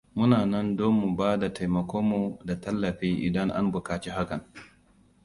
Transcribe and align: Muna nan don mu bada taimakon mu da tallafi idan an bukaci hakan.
Muna 0.17 0.37
nan 0.51 0.67
don 0.77 0.93
mu 1.01 1.07
bada 1.17 1.47
taimakon 1.57 2.03
mu 2.09 2.21
da 2.47 2.55
tallafi 2.63 3.09
idan 3.27 3.49
an 3.57 3.65
bukaci 3.73 4.09
hakan. 4.15 4.41